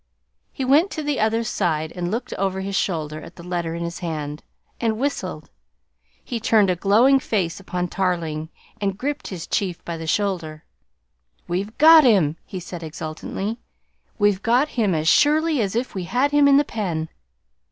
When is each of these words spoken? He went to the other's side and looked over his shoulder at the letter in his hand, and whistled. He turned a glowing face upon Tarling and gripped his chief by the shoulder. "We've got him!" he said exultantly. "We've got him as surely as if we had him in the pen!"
He 0.51 0.65
went 0.65 0.89
to 0.93 1.03
the 1.03 1.19
other's 1.19 1.47
side 1.47 1.91
and 1.91 2.09
looked 2.09 2.33
over 2.33 2.61
his 2.61 2.75
shoulder 2.75 3.21
at 3.21 3.35
the 3.35 3.43
letter 3.43 3.75
in 3.75 3.83
his 3.83 3.99
hand, 3.99 4.41
and 4.79 4.97
whistled. 4.97 5.51
He 6.23 6.39
turned 6.39 6.71
a 6.71 6.75
glowing 6.75 7.19
face 7.19 7.59
upon 7.59 7.87
Tarling 7.87 8.49
and 8.79 8.97
gripped 8.97 9.27
his 9.27 9.45
chief 9.45 9.85
by 9.85 9.97
the 9.97 10.07
shoulder. 10.07 10.63
"We've 11.47 11.77
got 11.77 12.03
him!" 12.03 12.37
he 12.47 12.59
said 12.59 12.81
exultantly. 12.81 13.59
"We've 14.17 14.41
got 14.41 14.69
him 14.69 14.95
as 14.95 15.07
surely 15.07 15.61
as 15.61 15.75
if 15.75 15.93
we 15.93 16.05
had 16.05 16.31
him 16.31 16.47
in 16.47 16.57
the 16.57 16.65
pen!" 16.65 17.07